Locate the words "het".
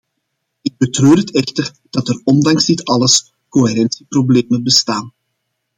1.17-1.35